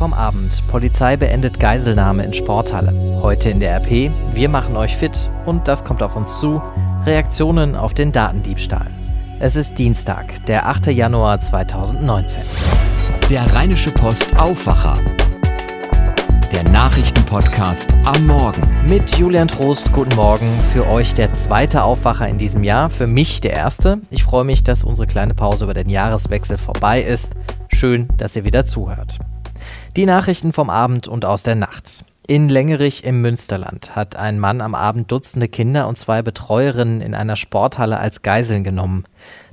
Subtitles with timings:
[0.00, 0.66] vom Abend.
[0.66, 3.20] Polizei beendet Geiselnahme in Sporthalle.
[3.20, 4.10] Heute in der RP.
[4.32, 6.62] Wir machen euch fit und das kommt auf uns zu.
[7.04, 8.86] Reaktionen auf den Datendiebstahl.
[9.40, 10.86] Es ist Dienstag, der 8.
[10.86, 12.40] Januar 2019.
[13.28, 14.96] Der Rheinische Post Aufwacher.
[16.50, 18.62] Der Nachrichtenpodcast am Morgen.
[18.86, 20.48] Mit Julian Trost, guten Morgen.
[20.72, 24.00] Für euch der zweite Aufwacher in diesem Jahr, für mich der erste.
[24.08, 27.34] Ich freue mich, dass unsere kleine Pause über den Jahreswechsel vorbei ist.
[27.68, 29.18] Schön, dass ihr wieder zuhört.
[29.96, 32.04] Die Nachrichten vom Abend und aus der Nacht.
[32.26, 37.14] In Längerich im Münsterland hat ein Mann am Abend Dutzende Kinder und zwei Betreuerinnen in
[37.14, 39.04] einer Sporthalle als Geiseln genommen.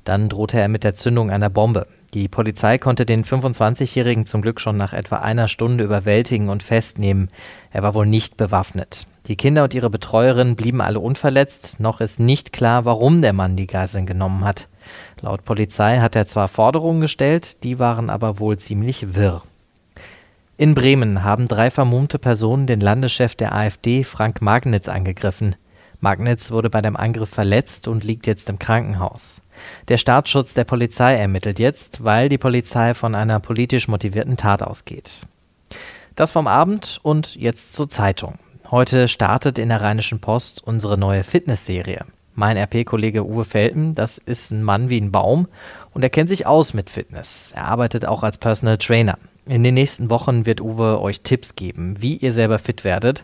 [0.03, 1.87] Dann drohte er mit der Zündung einer Bombe.
[2.13, 7.29] Die Polizei konnte den 25-Jährigen zum Glück schon nach etwa einer Stunde überwältigen und festnehmen.
[7.71, 9.07] Er war wohl nicht bewaffnet.
[9.27, 11.79] Die Kinder und ihre Betreuerin blieben alle unverletzt.
[11.79, 14.67] Noch ist nicht klar, warum der Mann die Geiseln genommen hat.
[15.21, 19.41] Laut Polizei hat er zwar Forderungen gestellt, die waren aber wohl ziemlich wirr.
[20.59, 25.55] In Bremen haben drei vermummte Personen den Landeschef der AfD, Frank Magnitz, angegriffen.
[25.99, 29.43] Magnitz wurde bei dem Angriff verletzt und liegt jetzt im Krankenhaus.
[29.87, 35.27] Der Staatsschutz der Polizei ermittelt jetzt, weil die Polizei von einer politisch motivierten Tat ausgeht.
[36.15, 38.39] Das vom Abend und jetzt zur Zeitung.
[38.71, 42.03] Heute startet in der Rheinischen Post unsere neue Fitnessserie.
[42.33, 45.47] Mein RP-Kollege Uwe Felten, das ist ein Mann wie ein Baum
[45.93, 47.53] und er kennt sich aus mit Fitness.
[47.55, 49.19] Er arbeitet auch als Personal Trainer.
[49.47, 53.23] In den nächsten Wochen wird Uwe euch Tipps geben, wie ihr selber fit werdet.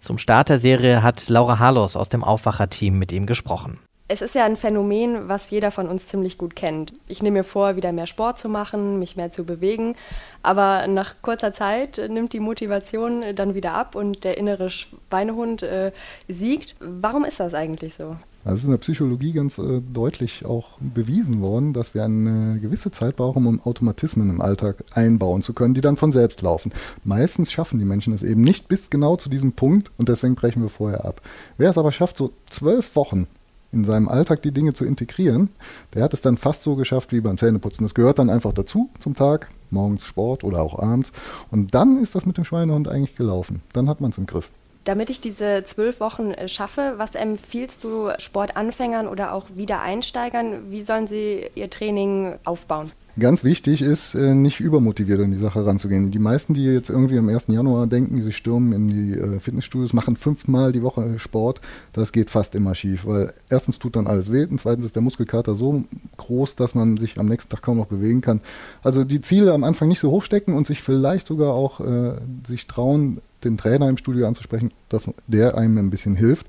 [0.00, 3.78] Zum Start der Serie hat Laura Harlos aus dem Aufwacher-Team mit ihm gesprochen.
[4.08, 6.94] Es ist ja ein Phänomen, was jeder von uns ziemlich gut kennt.
[7.06, 9.94] Ich nehme mir vor, wieder mehr Sport zu machen, mich mehr zu bewegen,
[10.42, 15.92] aber nach kurzer Zeit nimmt die Motivation dann wieder ab und der innere Schweinehund äh,
[16.26, 16.74] siegt.
[16.80, 18.16] Warum ist das eigentlich so?
[18.44, 22.58] Also es ist in der Psychologie ganz äh, deutlich auch bewiesen worden, dass wir eine
[22.60, 26.72] gewisse Zeit brauchen, um Automatismen im Alltag einbauen zu können, die dann von selbst laufen.
[27.04, 30.62] Meistens schaffen die Menschen es eben nicht bis genau zu diesem Punkt und deswegen brechen
[30.62, 31.20] wir vorher ab.
[31.58, 33.26] Wer es aber schafft, so zwölf Wochen
[33.72, 35.50] in seinem Alltag die Dinge zu integrieren,
[35.94, 37.84] der hat es dann fast so geschafft wie beim Zähneputzen.
[37.84, 41.12] Das gehört dann einfach dazu zum Tag, morgens Sport oder auch abends.
[41.50, 43.62] Und dann ist das mit dem Schweinehund eigentlich gelaufen.
[43.72, 44.50] Dann hat man es im Griff.
[44.84, 50.70] Damit ich diese zwölf Wochen äh, schaffe, was empfiehlst du Sportanfängern oder auch Wiedereinsteigern?
[50.70, 52.90] Wie sollen sie ihr Training aufbauen?
[53.18, 56.10] Ganz wichtig ist, äh, nicht übermotiviert an die Sache ranzugehen.
[56.10, 57.46] Die meisten, die jetzt irgendwie am 1.
[57.48, 61.60] Januar denken, sie stürmen in die äh, Fitnessstudios, machen fünfmal die Woche Sport,
[61.92, 65.02] das geht fast immer schief, weil erstens tut dann alles weh und zweitens ist der
[65.02, 65.82] Muskelkater so
[66.16, 68.40] groß, dass man sich am nächsten Tag kaum noch bewegen kann.
[68.82, 72.14] Also die Ziele am Anfang nicht so hoch stecken und sich vielleicht sogar auch äh,
[72.46, 76.46] sich trauen, den Trainer im Studio anzusprechen, dass der einem ein bisschen hilft.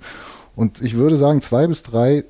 [0.55, 2.25] Und ich würde sagen, zwei bis drei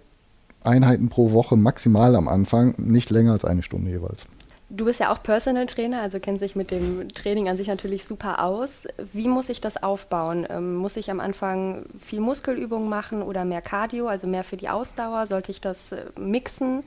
[0.64, 4.26] Einheiten pro Woche maximal am Anfang, nicht länger als eine Stunde jeweils.
[4.74, 8.06] Du bist ja auch Personal Trainer, also kennst dich mit dem Training an sich natürlich
[8.06, 8.88] super aus.
[9.12, 10.48] Wie muss ich das aufbauen?
[10.50, 14.70] Ähm, muss ich am Anfang viel Muskelübung machen oder mehr Cardio, also mehr für die
[14.70, 15.28] Ausdauer?
[15.28, 16.84] Sollte ich das äh, mixen?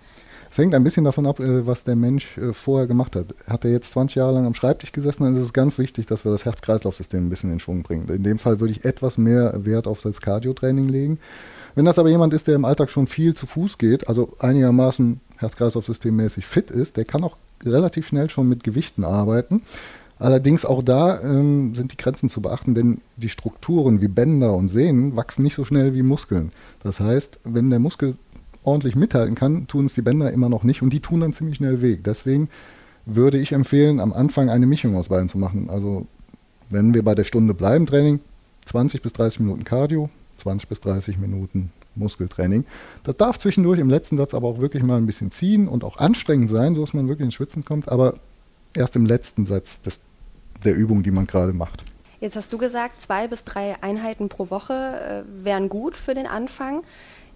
[0.54, 3.34] Es hängt ein bisschen davon ab, äh, was der Mensch äh, vorher gemacht hat.
[3.48, 6.24] Hat er jetzt 20 Jahre lang am Schreibtisch gesessen, dann ist es ganz wichtig, dass
[6.24, 8.08] wir das Herz-Kreislauf-System ein bisschen in Schwung bringen.
[8.08, 11.18] In dem Fall würde ich etwas mehr Wert auf das Cardio-Training legen.
[11.74, 15.18] Wenn das aber jemand ist, der im Alltag schon viel zu Fuß geht, also einigermaßen
[15.38, 19.60] Herz-Kreislauf-Systemmäßig fit ist, der kann auch relativ schnell schon mit Gewichten arbeiten.
[20.20, 24.68] Allerdings auch da ähm, sind die Grenzen zu beachten, denn die Strukturen wie Bänder und
[24.68, 26.52] Sehnen wachsen nicht so schnell wie Muskeln.
[26.84, 28.14] Das heißt, wenn der Muskel
[28.64, 31.56] ordentlich mithalten kann, tun es die Bänder immer noch nicht und die tun dann ziemlich
[31.56, 31.96] schnell weh.
[31.96, 32.48] Deswegen
[33.06, 35.68] würde ich empfehlen, am Anfang eine Mischung aus beiden zu machen.
[35.70, 36.06] Also
[36.70, 38.20] wenn wir bei der Stunde bleiben, Training,
[38.64, 40.08] 20 bis 30 Minuten Cardio,
[40.38, 42.64] 20 bis 30 Minuten Muskeltraining.
[43.04, 45.98] Das darf zwischendurch im letzten Satz aber auch wirklich mal ein bisschen ziehen und auch
[45.98, 48.14] anstrengend sein, so dass man wirklich ins Schwitzen kommt, aber
[48.74, 50.00] erst im letzten Satz des,
[50.64, 51.84] der Übung, die man gerade macht.
[52.20, 56.26] Jetzt hast du gesagt, zwei bis drei Einheiten pro Woche äh, wären gut für den
[56.26, 56.82] Anfang.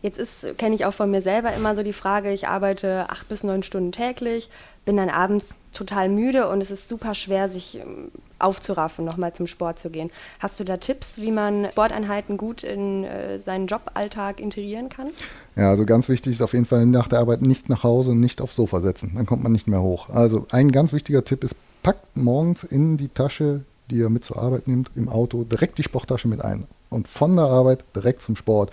[0.02, 3.28] Jetzt ist, kenne ich auch von mir selber immer so die Frage, ich arbeite acht
[3.28, 4.48] bis neun Stunden täglich,
[4.84, 9.46] bin dann abends total müde und es ist super schwer, sich ähm, aufzuraffen, nochmal zum
[9.46, 10.10] Sport zu gehen.
[10.38, 15.08] Hast du da Tipps, wie man Sporteinheiten gut in äh, seinen Joballtag integrieren kann?
[15.56, 18.20] Ja, also ganz wichtig ist auf jeden Fall nach der Arbeit nicht nach Hause und
[18.20, 19.12] nicht aufs Sofa setzen.
[19.16, 20.08] Dann kommt man nicht mehr hoch.
[20.10, 24.38] Also ein ganz wichtiger Tipp ist, packt morgens in die Tasche, die ihr mit zur
[24.38, 26.66] Arbeit nehmt, im Auto direkt die Sporttasche mit ein.
[26.90, 28.70] Und von der Arbeit direkt zum Sport.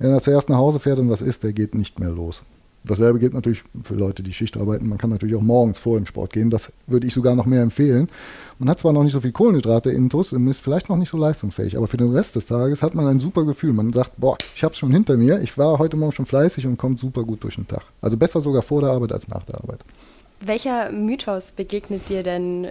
[0.00, 2.42] Wenn er zuerst nach Hause fährt und was isst, der geht nicht mehr los.
[2.84, 4.88] Dasselbe gilt natürlich für Leute, die Schicht arbeiten.
[4.88, 6.48] Man kann natürlich auch morgens vor dem Sport gehen.
[6.48, 8.08] Das würde ich sogar noch mehr empfehlen.
[8.58, 11.18] Man hat zwar noch nicht so viel Kohlenhydrate intus und ist vielleicht noch nicht so
[11.18, 13.74] leistungsfähig, aber für den Rest des Tages hat man ein super Gefühl.
[13.74, 15.42] Man sagt, boah, ich habe es schon hinter mir.
[15.42, 17.82] Ich war heute Morgen schon fleißig und kommt super gut durch den Tag.
[18.00, 19.80] Also besser sogar vor der Arbeit als nach der Arbeit.
[20.40, 22.68] Welcher Mythos begegnet dir denn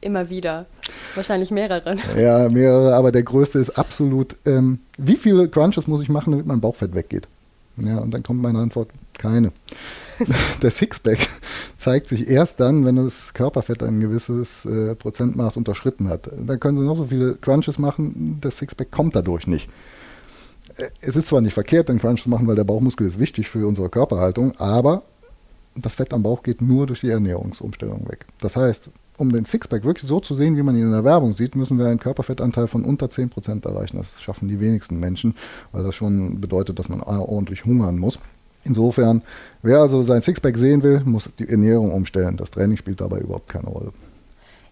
[0.00, 0.64] immer wieder?
[1.14, 1.96] Wahrscheinlich mehrere.
[2.16, 6.46] Ja, mehrere, aber der größte ist absolut, ähm, wie viele Crunches muss ich machen, damit
[6.46, 7.28] mein Bauchfett weggeht?
[7.76, 9.52] Ja, und dann kommt meine Antwort, keine.
[10.62, 11.18] Der Sixpack
[11.76, 16.30] zeigt sich erst dann, wenn das Körperfett ein gewisses äh, Prozentmaß unterschritten hat.
[16.36, 19.70] Dann können Sie noch so viele Crunches machen, das Sixpack kommt dadurch nicht.
[20.76, 23.48] Äh, es ist zwar nicht verkehrt, den Crunch zu machen, weil der Bauchmuskel ist wichtig
[23.48, 25.02] für unsere Körperhaltung, aber
[25.74, 28.26] das Fett am Bauch geht nur durch die Ernährungsumstellung weg.
[28.40, 28.90] Das heißt,
[29.20, 31.78] um den Sixpack wirklich so zu sehen, wie man ihn in der Werbung sieht, müssen
[31.78, 33.98] wir einen Körperfettanteil von unter 10% erreichen.
[33.98, 35.34] Das schaffen die wenigsten Menschen,
[35.72, 38.18] weil das schon bedeutet, dass man ordentlich hungern muss.
[38.64, 39.22] Insofern,
[39.62, 42.36] wer also sein Sixpack sehen will, muss die Ernährung umstellen.
[42.36, 43.92] Das Training spielt dabei überhaupt keine Rolle.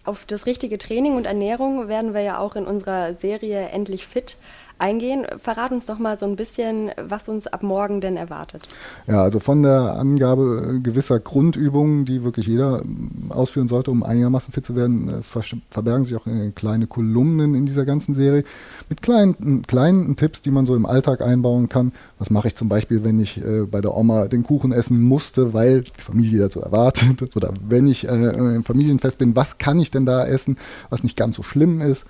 [0.03, 4.37] Auf das richtige Training und Ernährung werden wir ja auch in unserer Serie Endlich Fit
[4.79, 5.25] eingehen.
[5.37, 8.67] Verrat uns doch mal so ein bisschen, was uns ab morgen denn erwartet.
[9.07, 12.81] Ja, also von der Angabe gewisser Grundübungen, die wirklich jeder
[13.29, 17.85] ausführen sollte, um einigermaßen fit zu werden, äh, verbergen sich auch kleine Kolumnen in dieser
[17.85, 18.43] ganzen Serie
[18.89, 21.91] mit kleinen, kleinen Tipps, die man so im Alltag einbauen kann.
[22.17, 25.53] Was mache ich zum Beispiel, wenn ich äh, bei der Oma den Kuchen essen musste,
[25.53, 27.29] weil die Familie dazu erwartet?
[27.35, 30.57] Oder wenn ich äh, im Familienfest bin, was kann ich denn da essen,
[30.89, 32.05] was nicht ganz so schlimm ist?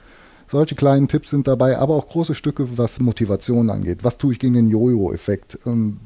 [0.51, 4.04] Solche kleinen Tipps sind dabei, aber auch große Stücke, was Motivation angeht.
[4.04, 5.60] Was tue ich gegen den Jojo-Effekt?
[5.66, 6.00] Ähm,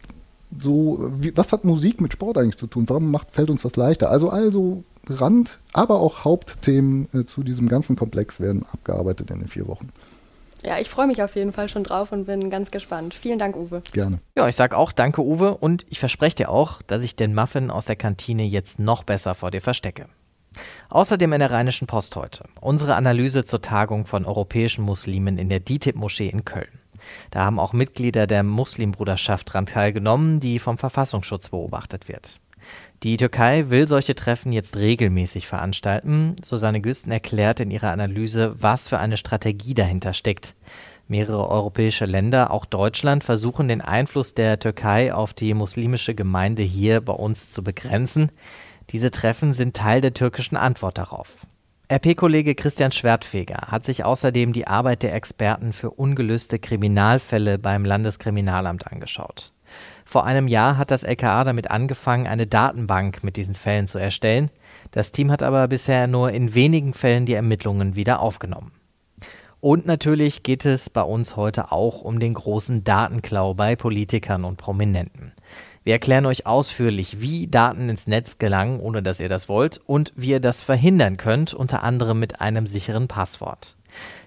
[0.60, 2.86] so, wie, was hat Musik mit Sport eigentlich zu tun?
[2.88, 4.12] Warum macht, fällt uns das leichter?
[4.12, 9.48] Also, also Rand, aber auch Hauptthemen äh, zu diesem ganzen Komplex werden abgearbeitet in den
[9.48, 9.88] vier Wochen.
[10.66, 13.14] Ja, ich freue mich auf jeden Fall schon drauf und bin ganz gespannt.
[13.14, 13.82] Vielen Dank, Uwe.
[13.92, 14.20] Gerne.
[14.38, 17.70] Ja, ich sage auch danke, Uwe, und ich verspreche dir auch, dass ich den Muffin
[17.70, 20.06] aus der Kantine jetzt noch besser vor dir verstecke.
[20.90, 25.60] Außerdem in der Rheinischen Post heute unsere Analyse zur Tagung von europäischen Muslimen in der
[25.60, 26.80] DITIB-Moschee in Köln.
[27.32, 32.40] Da haben auch Mitglieder der Muslimbruderschaft daran teilgenommen, die vom Verfassungsschutz beobachtet wird.
[33.04, 36.38] Die Türkei will solche Treffen jetzt regelmäßig veranstalten.
[36.42, 40.56] Susanne Güsten erklärt in ihrer Analyse, was für eine Strategie dahinter steckt.
[41.10, 47.02] Mehrere europäische Länder, auch Deutschland, versuchen den Einfluss der Türkei auf die muslimische Gemeinde hier
[47.02, 48.32] bei uns zu begrenzen.
[48.90, 51.46] Diese Treffen sind Teil der türkischen Antwort darauf.
[51.92, 58.88] RP-Kollege Christian Schwertfeger hat sich außerdem die Arbeit der Experten für ungelöste Kriminalfälle beim Landeskriminalamt
[58.88, 59.52] angeschaut.
[60.06, 64.50] Vor einem Jahr hat das LKA damit angefangen, eine Datenbank mit diesen Fällen zu erstellen.
[64.92, 68.72] Das Team hat aber bisher nur in wenigen Fällen die Ermittlungen wieder aufgenommen.
[69.60, 74.58] Und natürlich geht es bei uns heute auch um den großen Datenklau bei Politikern und
[74.58, 75.32] Prominenten.
[75.84, 80.14] Wir erklären euch ausführlich, wie Daten ins Netz gelangen, ohne dass ihr das wollt, und
[80.16, 83.76] wie ihr das verhindern könnt, unter anderem mit einem sicheren Passwort.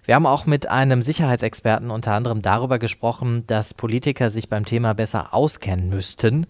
[0.05, 4.93] Wir haben auch mit einem Sicherheitsexperten unter anderem darüber gesprochen, dass Politiker sich beim Thema
[4.93, 6.47] besser auskennen müssten.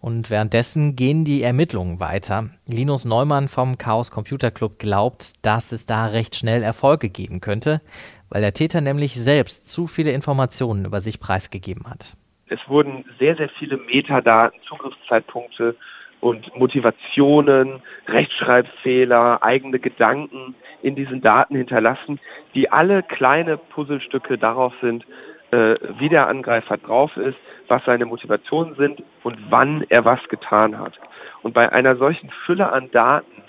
[0.00, 2.50] Und währenddessen gehen die Ermittlungen weiter.
[2.66, 7.80] Linus Neumann vom Chaos Computer Club glaubt, dass es da recht schnell Erfolge geben könnte,
[8.28, 12.16] weil der Täter nämlich selbst zu viele Informationen über sich preisgegeben hat.
[12.48, 15.76] Es wurden sehr, sehr viele Metadaten, Zugriffszeitpunkte
[16.20, 22.18] und Motivationen, Rechtschreibfehler, eigene Gedanken in diesen Daten hinterlassen,
[22.54, 25.04] die alle kleine Puzzlestücke darauf sind,
[25.50, 30.78] äh, wie der Angreifer drauf ist, was seine Motivationen sind und wann er was getan
[30.78, 30.98] hat.
[31.42, 33.42] Und bei einer solchen Fülle an Daten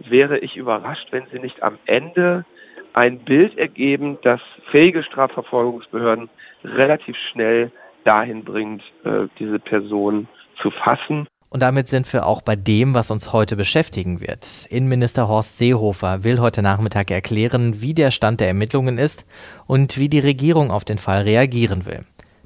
[0.00, 2.44] wäre ich überrascht, wenn sie nicht am Ende
[2.92, 4.40] ein Bild ergeben, das
[4.70, 6.28] fähige Strafverfolgungsbehörden
[6.64, 7.70] relativ schnell
[8.04, 10.28] dahin bringt, äh, diese Person
[10.62, 11.26] zu fassen.
[11.52, 14.66] Und damit sind wir auch bei dem, was uns heute beschäftigen wird.
[14.70, 19.26] Innenminister Horst Seehofer will heute Nachmittag erklären, wie der Stand der Ermittlungen ist
[19.66, 22.04] und wie die Regierung auf den Fall reagieren will.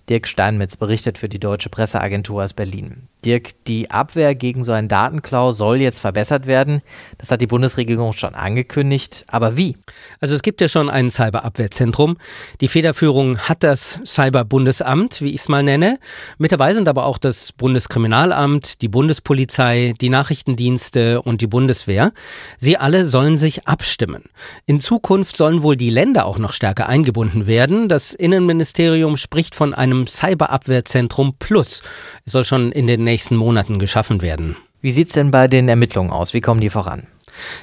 [0.08, 3.08] Dirk Steinmetz berichtet für die Deutsche Presseagentur aus Berlin.
[3.24, 6.82] Dirk, die Abwehr gegen so einen Datenklau soll jetzt verbessert werden.
[7.16, 9.24] Das hat die Bundesregierung schon angekündigt.
[9.28, 9.78] Aber wie?
[10.20, 12.18] Also es gibt ja schon ein Cyberabwehrzentrum.
[12.60, 15.98] Die Federführung hat das Cyberbundesamt, wie ich es mal nenne.
[16.36, 22.12] Mit dabei sind aber auch das Bundeskriminalamt, die Bundespolizei, die Nachrichtendienste und die Bundeswehr.
[22.58, 24.24] Sie alle sollen sich abstimmen.
[24.66, 27.88] In Zukunft sollen wohl die Länder auch noch stärker eingebunden werden.
[27.88, 31.82] Das Innenministerium spricht von einem Cyberabwehrzentrum Plus.
[32.24, 34.56] Es soll schon in den nächsten Monaten geschaffen werden.
[34.80, 36.34] Wie sieht es denn bei den Ermittlungen aus?
[36.34, 37.06] Wie kommen die voran?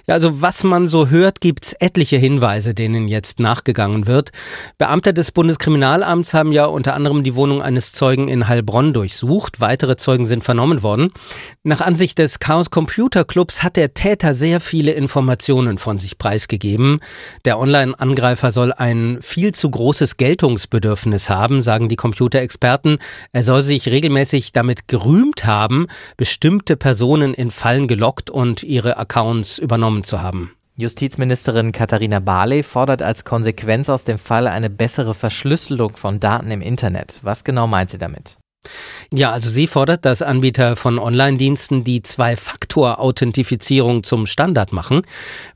[0.08, 4.32] Ja, also was man so hört, gibt es etliche Hinweise, denen jetzt nachgegangen wird.
[4.78, 9.60] Beamte des Bundeskriminalamts haben ja unter anderem die Wohnung eines Zeugen in Heilbronn durchsucht.
[9.60, 11.12] Weitere Zeugen sind vernommen worden.
[11.64, 17.00] Nach Ansicht des Chaos Computer Clubs hat der Täter sehr viele Informationen von sich preisgegeben.
[17.46, 22.98] Der Online-Angreifer soll ein viel zu großes Geltungsbedürfnis haben, sagen die Computerexperten.
[23.32, 25.88] Er soll sich regelmäßig damit gerühmt haben,
[26.18, 30.52] bestimmte Personen in Fallen gelockt und ihre Accounts übernommen zu haben.
[30.76, 36.62] Justizministerin Katharina Barley fordert als Konsequenz aus dem Fall eine bessere Verschlüsselung von Daten im
[36.62, 37.20] Internet.
[37.22, 38.38] Was genau meint sie damit?
[39.14, 45.02] Ja, also sie fordert, dass Anbieter von Online-Diensten die Zwei-Faktor-Authentifizierung zum Standard machen.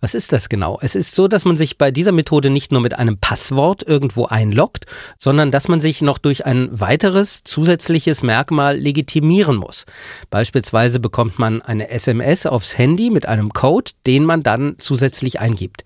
[0.01, 0.77] Was ist das genau?
[0.81, 4.25] Es ist so, dass man sich bei dieser Methode nicht nur mit einem Passwort irgendwo
[4.25, 9.85] einloggt, sondern dass man sich noch durch ein weiteres zusätzliches Merkmal legitimieren muss.
[10.31, 15.85] Beispielsweise bekommt man eine SMS aufs Handy mit einem Code, den man dann zusätzlich eingibt.